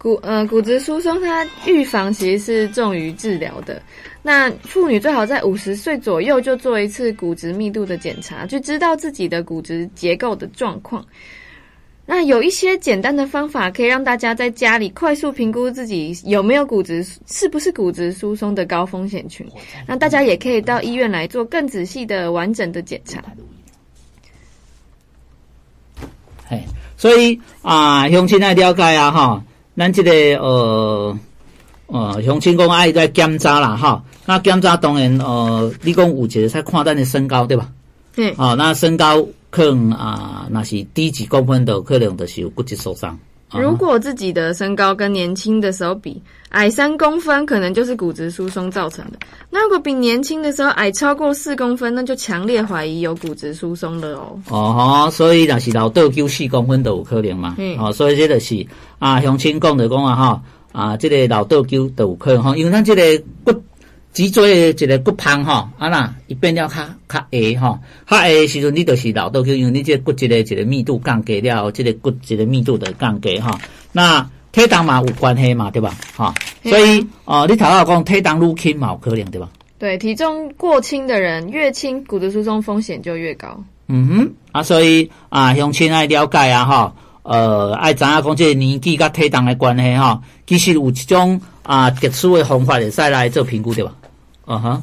[0.00, 3.82] 骨呃骨质疏松，它预防其实是重于治疗的。
[4.22, 11.04] 那妇女最好在五十岁左右就做一次骨质密度的检查，就知道自己的骨质结构的状况。
[12.06, 19.46] 那有一些简单的方法，可以让大家在家里快速评估自己有没有骨质，是不是骨质疏松的高风险群。
[19.86, 23.22] 那大家也可以到医院来做更仔细的、完整的检查。
[26.48, 26.64] 嘿，
[26.96, 29.44] 所以啊，乡亲来了解啊，哈，
[29.80, 30.12] 咱这个
[30.44, 31.18] 呃
[31.86, 34.04] 呃，乡亲讲爱在检查啦，哈。
[34.26, 37.66] 那检查当然呃，你讲有一个在看咱的身高对吧？
[38.14, 38.34] 对。
[38.36, 39.26] 哦，那身高。
[39.48, 43.18] 可能啊，那是低几公分的，可能就是有骨质疏松。
[43.52, 49.18] 如果自己的身高跟年轻的时候比矮三公分，可能就是骨质疏松造成的。
[49.50, 54.38] 那如果比年轻的时候矮超过四公分，那就强烈怀疑有骨质疏松了哦。
[54.48, 57.54] 哦吼，所以那是老倒九四公分都有可能嘛。
[57.58, 57.78] 嗯。
[57.78, 58.66] 哦，所以这就是
[58.98, 63.62] 啊，乡亲讲的讲啊哈，啊，这个老倒九都有可能哈，因为咱这个骨。
[64.12, 66.76] 脊椎的一个骨盆吼，啊那伊变了较
[67.08, 73.58] 较矮吼，较矮的时阵你就是老倒去，因为你这个骨质的一个密度降低了，这个骨质的密度的降低哈。
[73.92, 75.94] 那体重嘛有关系嘛，对吧？
[76.16, 79.48] 哈，所以哦、呃，你头下讲体重愈轻嘛有可能对吧？
[79.78, 83.62] 对，体重过轻的人越轻，骨质疏松风险就越高。
[83.86, 93.92] 嗯哼，啊，所以啊，乡亲爱了解啊，哈，呃，爱知影讲这个年纪甲体重的关系哈，其实有一种啊特殊的方法会使来做评估对吧？
[94.52, 94.82] 嗯哼，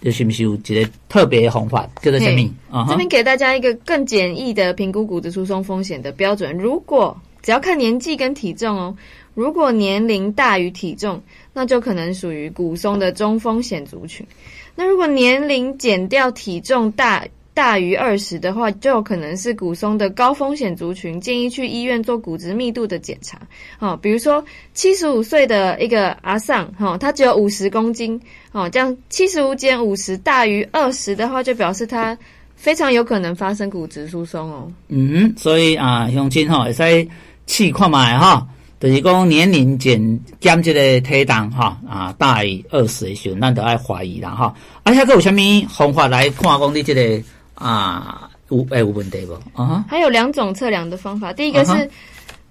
[0.00, 2.50] 这是不是有一个特别的方法叫做什么？
[2.72, 6.56] 嗯哼，这边给大家一个更简易的评估骨质疏松风险的标准。
[6.56, 8.96] 如果只要看年纪跟体重哦，
[9.34, 11.20] 如果年龄大于体重，
[11.52, 14.26] 那就可能属于骨松的中风险族群。
[14.74, 23.38] 那如果年龄减掉体重大，大于二十的话，就有可能是骨松的高风险族群，建议去医院做骨质密度的检查。
[23.78, 28.18] 哦，比如说七十五岁的一个阿桑，哈，他只有五十公斤，
[28.52, 32.16] 哦，这样七十五减五十大于二十的话，就表示他
[32.56, 34.72] 非常有可能发生骨质疏松哦。
[34.88, 37.08] 嗯，所以啊，乡亲哈，会使
[37.46, 38.46] 试看卖哈，
[38.80, 44.54] 就是讲年龄减减这个体重哈啊大于二十的时候，咱就爱怀疑啦哈。
[44.84, 47.22] 啊，还佫有啥物方法来看讲你这个？
[47.62, 49.62] 啊，有诶有问题不？
[49.62, 51.88] 啊，还有两种测量的方法，第一个是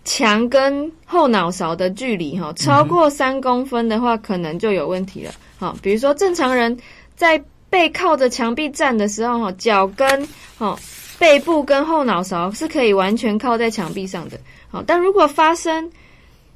[0.06, 5.32] 墙跟后脑勺的距离哈，超过三公分的话，可能就有问题了。
[5.60, 6.76] 好，比如说正常人
[7.16, 10.76] 在背靠着墙壁站的时候哈，脚跟哈
[11.20, 14.40] 背部跟后脑勺是可以完全靠在墙壁上的。
[14.70, 15.92] 好，但如果发生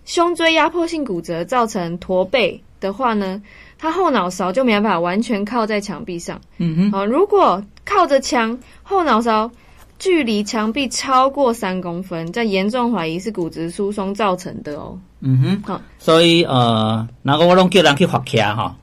[0.06, 3.42] 胸椎压迫性骨折造成驼背的话呢，
[3.78, 6.40] 它后脑勺就没办法完全靠在墙壁上。
[6.58, 9.52] 嗯哼，好，如果靠着墙，后脑勺
[10.00, 15.00] 距离墙壁超过三公分，这严重怀疑是骨质疏松造成的哦。
[15.22, 18.76] 嗯哼，好，所以呃，那个我拢叫人去发卡哈，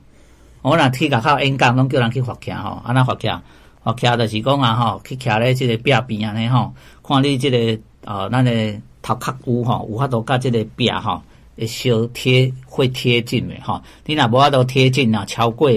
[0.61, 3.41] 我那去甲靠演讲，拢叫人去发卡哈，安那发卡，
[3.83, 6.73] 发卡就是讲啊哈，去徛咧这个壁边安尼吼，
[7.05, 11.21] 看你这个呃，咱的头壳骨吼，有法度甲这个壁吼，
[11.57, 15.71] 会小贴会贴近的哈，你若无法度贴近啊，超过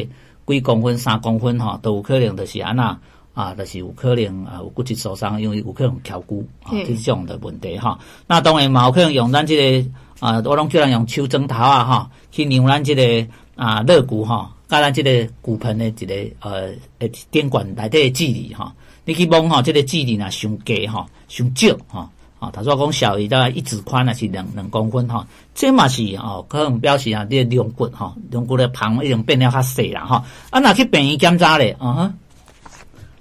[0.47, 2.99] 几公分、三公分吼，都有可能就是安那。
[3.35, 7.99] 啊，就是有可能啊，有骨质疏松，因为有可能挑骨啊，这种的问题哈。
[8.27, 22.09] 那当然嘛，有可能用咱这个啊，我拢叫人用手指头啊哈，去量咱这个啊肋骨吼，甲咱这个骨盆的一个呃诶电管内底的距离哈，你去摸吼，这个距离呢，上低吼，伤少吼，
[22.47, 30.25] 啊，他说讲小于大概一指宽呢是两两公分哈，这嘛是哦，可能表示啊，这个龙骨哈，龙骨的旁已经变了较细了哈。
[30.51, 32.15] 啊，那去病院检查咧，嗯哼，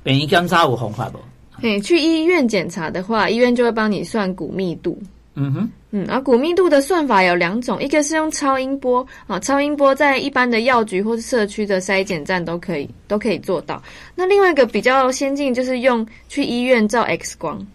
[0.03, 1.19] 病院检查有方法不？
[1.59, 5.01] 嘿，去医院检查的话，医院就会帮你算骨密度。
[5.33, 13.81] 嗯哼，嗯，而骨密度的算法有两种，一个是用超音波啊，超音波在一般的药局或是社区的筛检站都可以都可以做到。
[14.13, 17.65] 那另外一个比较先进，就是用去医院照 X 光。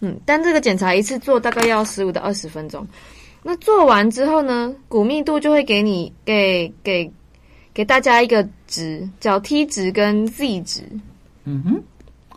[0.00, 2.86] 嗯，但这个检查一次做大概要十五到二十分钟。
[3.42, 7.10] 那做完之后呢，骨密度就会给你给给
[7.72, 10.82] 给大家一个值，叫 T 值跟 Z 值。
[11.44, 11.82] 嗯哼，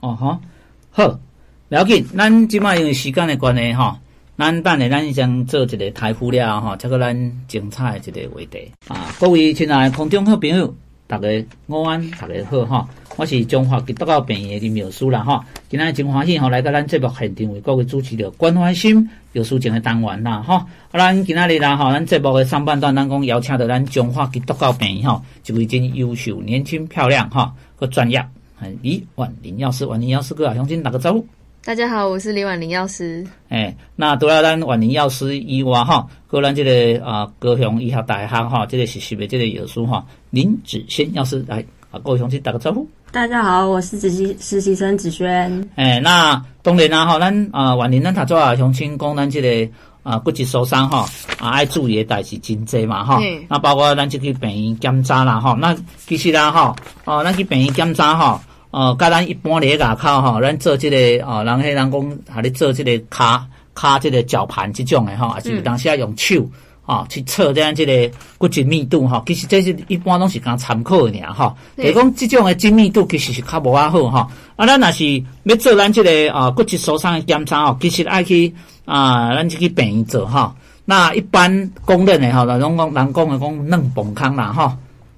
[0.01, 0.39] 哦哈，
[0.91, 1.19] 好，
[1.69, 2.01] 了解。
[2.15, 3.99] 咱今麦因为时间的关系哈。
[4.35, 9.13] 咱等下咱先做一个台呼了吼，这个咱精彩的一个话题啊！
[9.19, 10.73] 各位亲爱的空中好朋友，
[11.13, 12.89] 大家午安，大家好哈！
[13.17, 15.45] 我是中华基督教病院的林妙书啦哈！
[15.69, 20.65] 今天真欢喜吼，来到咱节目现场为各位主持的关怀心有书情的单元啦哈！
[20.89, 28.25] 啊，咱今仔日啦吼，咱节目的上半段，咱讲邀请到咱中华基督教病院吼，一位真优秀、年轻、漂亮哈，个专业，
[28.81, 31.23] 李婉玲药师，婉玲药师哥啊，乡亲打个招呼。
[31.65, 33.25] 大家好，我是李婉玲药师。
[33.47, 42.85] 哎，那除了咱婉玲药师以外，哈，个咱这个啊高雄医学大学哈，这个实习的这个药师哈，林子轩药师来啊，各位同学打个招呼。
[43.13, 45.69] 大家好，我是实习实习生子轩。
[45.75, 49.71] 哎，那当然啦，哈，咱啊婉玲咱他做啊乡亲讲咱这个
[50.03, 51.07] 啊骨质疏松哈
[51.39, 53.21] 啊爱注意的代志真多嘛哈。
[53.47, 55.73] 那包括咱这个病院检查啦哈，那
[56.07, 58.43] 其实啦哈，哦，咱去病院检查哈。
[58.73, 61.91] 哦，甲咱一般咧外口吼，咱做即、这个哦，人迄人讲，
[62.33, 63.39] 哈咧做即个骹
[63.75, 66.43] 骹即个绞盘即种诶吼，也是当时啊用手
[66.81, 71.55] 吼去测咱即个骨质密度吼，其实这是一般拢是讲参考诶尔吼。
[71.77, 74.27] 就是讲即种诶精密度其实是较无啊好吼。
[74.55, 78.51] 啊，咱若是要做咱即个啊骨质疏松诶检查吼，其实爱去
[78.85, 80.51] 啊，咱就去病院做吼。
[80.85, 84.71] 那一般公认诶吼，咱拢讲人讲诶讲嫩崩坑啦吼。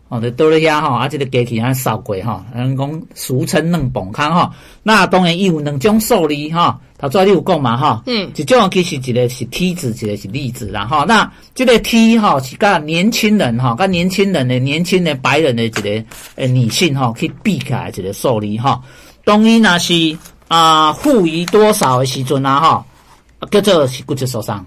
[0.07, 4.51] 哦，就倒咧遐吼，啊，即个机器安扫过吼，人讲俗称两崩坑吼。
[4.83, 11.03] 那当然伊有两种数字吼，头先你有讲嘛吼，嗯，一种其实一个是梯子，一个是粒子啦吼。
[11.05, 15.89] 那即个梯吼是甲年轻人吼，甲年轻人的年轻的白人的一个
[16.35, 18.79] 诶女性吼去比起来一个数字吼。
[19.23, 20.15] 当然若是
[20.47, 22.85] 啊负于多少的时阵啊吼，
[23.49, 24.63] 叫做是骨质疏松。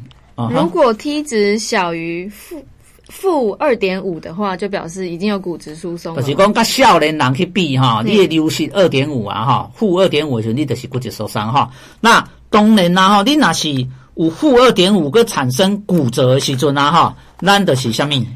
[0.50, 2.60] 如果梯子小于负。
[3.08, 6.14] 负二点五的话，就表示已经有骨质疏松。
[6.16, 11.70] 就是讲甲少年人去比哈，你的流失二点五啊哈，负二点五的时候，你就是骨质疏松哈。
[12.00, 18.26] 那当然啦哈，你那是有负二点五个产生骨折的时阵啊哈，咱就是虾米？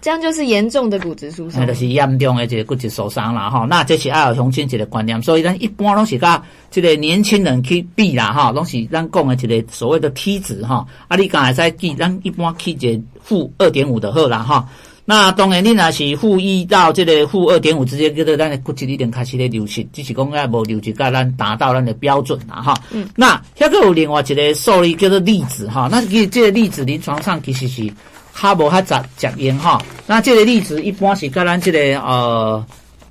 [0.00, 3.66] 这样就是严重的骨质疏松，那就是严重的这个骨质疏松啦哈。
[3.68, 10.86] 那这是爱有乡亲一个观念，所以咱一般拢是甲这个年轻人去比啦哈，拢是咱讲的一个所谓的梯子哈。
[11.08, 14.66] 啊，你刚才在记，咱一般去这负二点五的好啦哈。
[15.04, 22.74] 那当然你若是负一到这个负二点五之间，叫做咱的骨质已经开始咧流失，只是讲爱无流失，甲咱达到咱的标准啦哈。
[22.90, 23.06] 嗯。
[23.14, 27.92] 那还个有另外一个数字叫做例子哈，那其实这个例子临床上其实是。
[28.34, 32.64] 较无较杂杂用哈，那这个例子一般是跟咱这个呃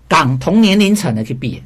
[0.08, 1.62] 港同年龄层的去比，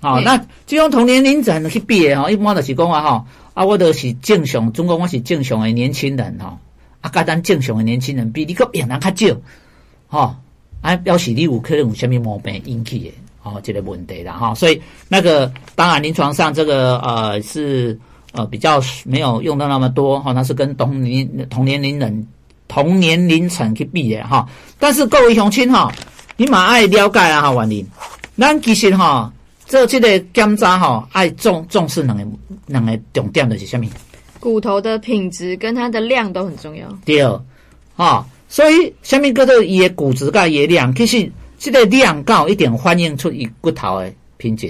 [0.00, 6.58] 好、嗯，那这种同年龄层的去比哈，一般就是讲啊哈，啊我都是正常，中国我是正常的年轻人哈，
[7.00, 9.36] 啊跟咱正常的年轻人比，你个病人较少，
[10.06, 10.36] 哈，
[10.80, 17.98] 啊表示你有可能有什么毛病引起的，哦，这个问题啦哈，所以那个当然临床上这个呃是
[18.32, 22.28] 呃比较没有用到那么多哈，那是跟同年同年龄人。
[22.68, 24.46] 同年龄层去比的哈，
[24.78, 25.90] 但是各位乡亲哈，
[26.36, 27.84] 你嘛爱了解啊哈，婉玲，
[28.36, 29.32] 咱其实哈
[29.64, 32.24] 做这个检查哈，爱重重视两个
[32.66, 33.86] 两个重点的是什么？
[34.38, 36.86] 骨头的品质跟它的量都很重要。
[37.06, 37.24] 对，
[37.96, 44.66] 哈，所以下面叫做伊的骨质跟伊的量，其实这个量高一点反映出伊骨头的品质。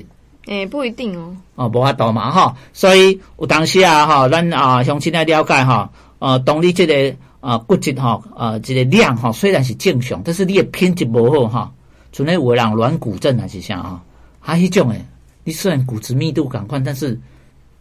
[0.46, 1.36] 诶、欸，不一定哦。
[1.56, 7.16] 哦，无法度嘛哈，所以有当时啊哈，咱啊乡亲来了解哈，呃，当你这个。
[7.48, 11.72] 啊，骨质哈，啊，这个量哈，虽然是正常，但是你的品质不好哈，
[12.12, 14.02] 像那有人软骨症还是啥啊，
[14.38, 15.02] 还是种诶，
[15.44, 17.18] 你虽然骨质密度赶快，但是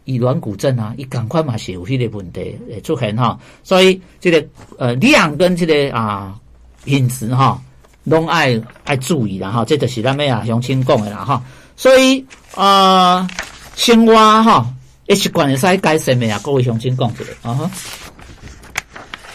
[0.06, 4.42] 以软骨症啊，伊赶快嘛是有迄个问题诶出现哈，所以这个
[4.78, 6.34] 呃量跟这个啊
[6.86, 7.60] 品质哈，
[8.04, 11.44] 拢爱爱注意啦哈，这就是咱们啊乡亲讲的啦哈，
[11.76, 12.24] 所以
[12.54, 13.28] 啊
[13.76, 14.66] 生活哈，
[15.08, 17.70] 一习惯会使改善的啊，各位乡亲讲一个啊哈。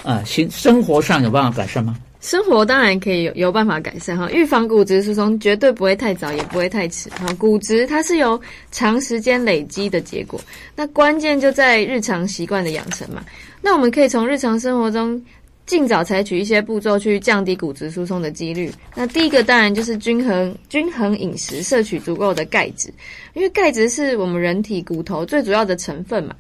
[0.04, 1.98] 啊，生生活上有办法改善吗？
[2.20, 7.26] 生活当然可以有有办法改善哈，预防骨质疏松绝对不会太早，也不会太迟哈。
[7.34, 8.40] 骨质它是由
[8.72, 10.40] 长时间累积的结果，
[10.74, 13.24] 那关键就在日常习惯的养成嘛。
[13.62, 15.22] 那我们可以从日常生活中
[15.66, 18.72] 尽早采取一些步骤去降低骨质疏松的几率。
[18.96, 22.94] 那第一个当然就是均衡均衡饮食，摄取足够的钙质，
[23.34, 26.34] 因为钙质是我们人体骨头最主要的成分嘛。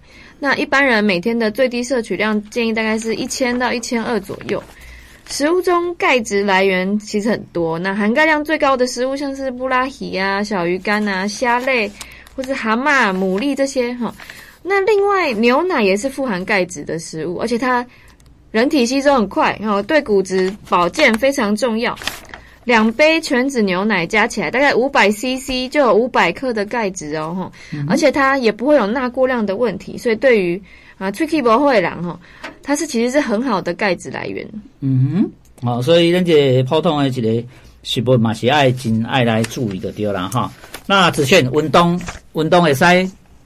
[0.43, 4.61] 那一般人每天的最低摄取量建议大概是一千到一千二左右。
[5.25, 11.89] 食物中钙质来源其实很多，那含钙量最高的食物像是布拉提啊、小鱼干啊、虾类，
[12.35, 14.13] 或是蛤蟆、牡蛎这些哈。
[14.61, 17.85] 那另外牛奶也是富含钙质的食物，而且它
[18.51, 21.97] 人体吸收很快，然后，对骨质保健非常重要。
[22.66, 27.51] 两杯全脂牛奶加起来大概五百 CC 就有五百克的钙质哦，哈，
[27.88, 30.61] 而且它也不会有钠过量的问题，所以对于
[30.97, 32.20] 啊，Tricky 不会啦哈，
[32.61, 34.47] 它是其实是很好的钙质来源。
[34.82, 35.30] 嗯
[35.61, 37.47] 哼，好，所以咱这个普通的一个
[37.84, 40.51] 食物嘛是爱真爱来注意的对啦哈。
[40.86, 41.99] 那子炫运动，
[42.34, 42.84] 运动会使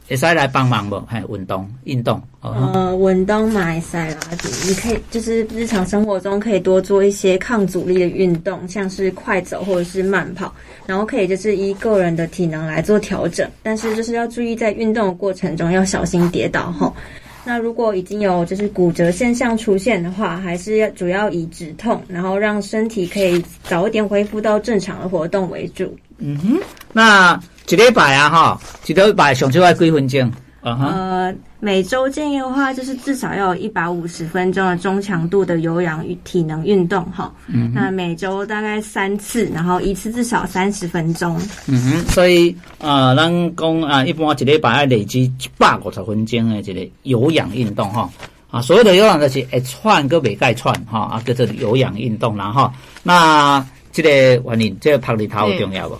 [0.08, 1.00] 会使来帮忙不？
[1.08, 2.22] 还运动运动。
[2.42, 4.20] 呃，运动嘛会使啦，
[4.66, 10.54] 你可以就是日常生活中可以多做一些抗阻力的运动，像是快走或者是慢跑，
[10.86, 16.96] 然后可以就是依个人的体能来做调整，但是就是要注意在运动的过程中要小心跌倒吼。
[17.44, 25.94] 那如果已经有就是骨折现象出现的话，还是要主要以止痛，然后让身体可以早一点恢复到正常的活动为主。
[26.18, 26.60] 嗯哼，
[26.92, 27.40] 那
[27.70, 30.32] 一礼拜啊哈，一礼拜上少要几分钟
[30.64, 30.86] ？Uh huh.
[30.86, 37.30] 呃，每周建议的话，就是至少要有一百五十分钟的中强度的有氧与体能运动哈。
[37.48, 41.38] 嗯，那每周大概三次，然后一次至少三十分钟。
[41.68, 48.10] 嗯哼，所以啊，咱讲啊，一般一礼拜要累积一百五十分钟的这个有氧运动哈。
[48.50, 52.74] 啊，所有的有氧就是会串个袂该喘哈，啊叫做有氧运动啦哈。
[53.04, 54.10] 那这个
[54.50, 56.00] 原因，这个曝日头重要不？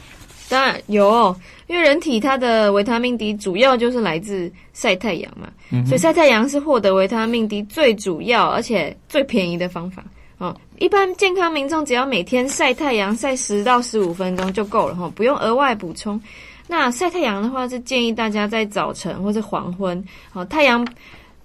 [0.50, 1.36] 当然有哦。
[1.68, 10.02] 因为人体它的维他命 D 主要就是来自晒太阳嘛，嗯、所以晒太阳是获得维他命 D 最主要而且最便宜的方法
[10.38, 10.56] 哦。
[10.80, 16.22] 一般健康民众只要每天晒太阳晒十到十五分钟就够了哈，不用额外补充。
[16.68, 20.88] 那晒太阳的话是建议大家在早晨或是黄昏，哦，太阳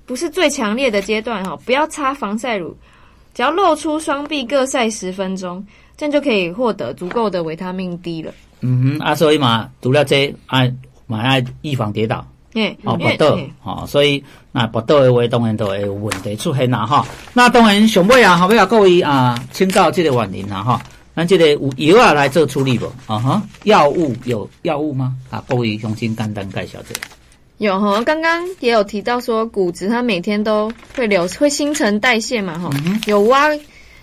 [0.06, 2.76] 不是最强烈的阶段哈，不要擦防晒乳，
[3.34, 8.32] 只要露出双臂各晒十分钟，这样就可以获得足够的维他命 D 了。
[8.62, 10.72] 嗯哼，啊，所以嘛，除了这爱
[11.06, 17.04] 嘛爱预防跌倒，嗯，哦，跌倒，哦，所以那跌倒的话，当然都会有问题出现啦，哈。
[17.34, 20.80] 那当然上尾啊，后尾啊，各位啊，请教这个原因啦，哈。
[21.14, 22.86] 咱这个有药啊来做处理不？
[23.06, 25.14] 啊哈，药物有药物吗？
[25.28, 27.00] 啊，各位重新简单介绍这个。
[27.58, 33.48] 有哈，刚刚也有提到说，骨质它每天都会流，会新陈代谢嘛，哈、嗯，有挖，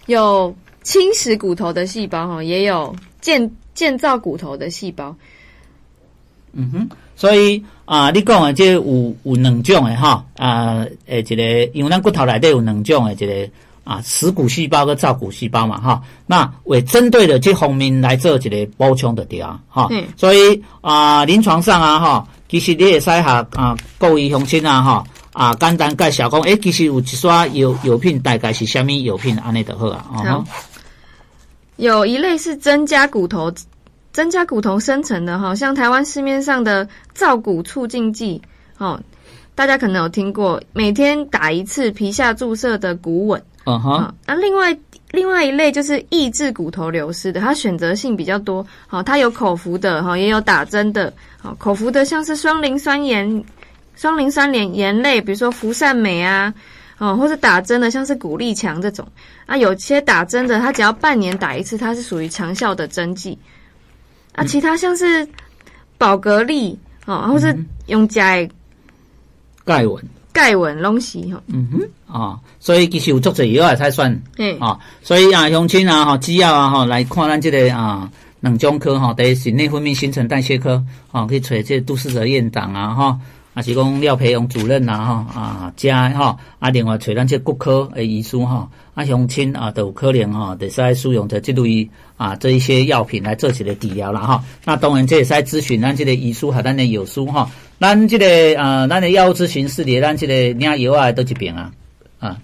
[0.06, 3.50] 有侵蚀骨头的细胞，哈，也有建。
[3.80, 5.16] 建造骨头的细胞，
[6.52, 13.50] 嗯哼，所以啊，你讲的这有有两种的哈啊，诶，一个因为咱骨头内底有两种的这个
[13.86, 30.44] 啊，死骨细胞跟造骨细胞嘛哈，那为针对的这方面来做一个补充的对啊哈，嗯，所以啊，临床上啊哈，其实你也使下啊，各位乡亲啊哈啊，简单介绍讲，诶，其实有一刷药药品大概是虾米药品安尼就好啊，好，
[31.80, 33.52] 有一类是增加骨头。
[34.12, 38.42] 增加骨头生成的哈，像台湾市面上的造骨促进剂，
[38.80, 39.00] 哦，
[39.54, 44.76] 大家可能有听过，每天打一次皮下注射的骨稳，嗯哼，那另外
[45.12, 53.44] 另外一类就是抑制骨头流失的，它选择性比较多，好，它有口服的哈，也有打针的，好，口服的像是双磷酸盐、
[53.96, 56.52] 双磷酸盐盐类，比如说氟善美啊，
[57.00, 59.08] 哦，或是打针的像是骨力强这种，
[59.46, 63.40] 啊，有些打针的，它只要半年打一次，它是属于长效的针剂。
[64.34, 65.26] 啊，其他像是
[65.98, 68.46] 宝格丽哦，或是用加
[69.64, 71.42] 钙文、钙稳东西哈。
[71.48, 80.84] 嗯哼，啊，所以其实有足侪药才算，嗯啊，所以啊，乡亲啊，哈，只要啊，哈，来看咱这个啊，两种科哈，第一是内分泌新陈代谢科，
[81.14, 83.20] 啊，可以找这杜思哲院长啊，哈。
[83.56, 94.44] 啊，是讲廖培荣主任呐，哈啊，加哈啊，另外找咱这骨科诶医师哈，啊乡亲啊都有可能哈，得使使用这这类啊这一些药品来做起来治疗啦哈。
[94.66, 101.72] 那当然这也是咨询咱这个医师和咱的药师哈，咱这个啊咱的药物咨询室里，咱这个领药啊都一边啊
[102.20, 102.38] 啊，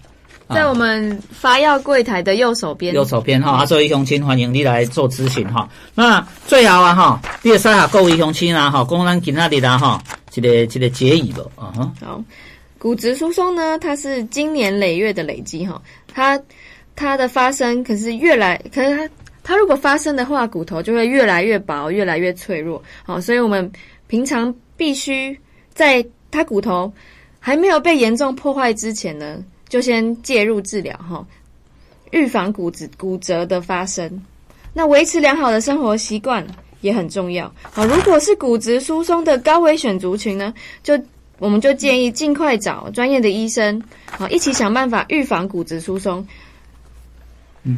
[0.50, 5.70] 在我们发药柜台的右手边，右手边哈，啊，所以乡亲欢迎你来做咨询哈。
[5.94, 10.02] 那最后啊哈，你也使下各位乡亲啊哈，讲咱今仔日啦哈。
[10.36, 11.94] 这个这个结语吧，啊。
[12.02, 12.24] 好，
[12.78, 15.82] 骨质疏松呢，它是经年累月的累积哈，
[16.14, 16.40] 它
[16.96, 19.10] 它的发生可是越来，可是它
[19.44, 22.84] 它如果发生的话，骨头就会越来越薄，越来越脆弱。
[23.04, 23.72] 好，所以我们
[24.08, 25.38] 平常必须
[25.74, 26.92] 在它骨头
[27.40, 31.26] 还没有被严重破坏之前呢，就先介入治疗哈，
[32.12, 34.22] 预防骨质骨折的发生。
[34.74, 36.46] 那维持良好的生活习惯
[36.86, 37.52] 也很重要。
[37.64, 40.94] 好，如果是骨质疏松的高危险族群呢，就
[41.40, 46.26] 我们就建议尽快找专业的医生，好，一起想办法预防骨质疏松，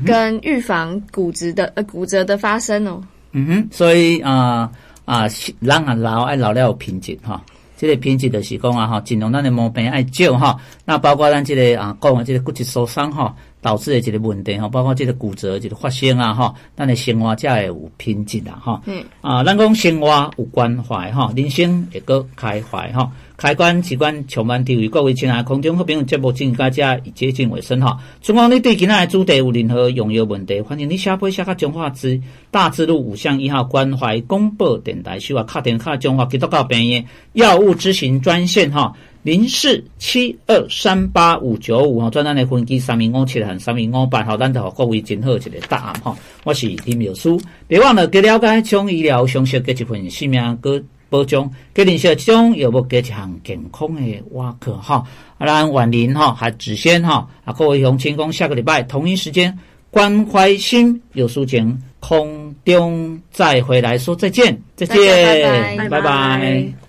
[0.05, 3.01] 跟预防骨质的呃骨折的发生哦。
[3.31, 4.69] 嗯哼，所以啊
[5.05, 5.25] 啊，
[5.59, 7.41] 人啊老爱老了有品质哈。
[7.79, 10.57] 这个品质就是讲啊，哈，尽量咱的毛病爱少哈。
[10.83, 13.35] 那包括咱这个啊，讲的这个骨质疏松哈，
[13.67, 18.81] 导致的一个问题哈，包括这个骨折这个发生啊，哈，咱的生活才会有品质啦，哈。
[18.85, 19.03] 嗯。
[19.19, 23.11] 啊，咱讲生活有关怀哈，人生会阁开怀哈。
[23.35, 26.81] 开关机关充满地位，各位亲爱的空中好朋友，节目进行到这
[27.13, 27.99] 接近尾声哈。
[28.25, 38.93] 如果你对今仔的主题有任何用药问题，欢迎你写批写到中华之大智路五巷一号关怀广播电台，需要卡电卡中华基督教病院药物咨询专线哈，
[39.27, 46.17] 零四七二三八五九五哈，转单的分机三零五七和三零五八吼，咱就各位真好一个答案哈。
[46.45, 50.81] 我是林妙书，别忘了给了解中医疗常识，给一份性命个。
[51.09, 55.03] 保障，给认识这种有无给一项健康的挖客哈，
[55.37, 59.57] 啊，咱婉玲哈还只先哈，啊，各位乡亲讲下个礼拜同一时间
[59.91, 66.86] 关怀心有书情空中再回来说再见，再见，拜拜。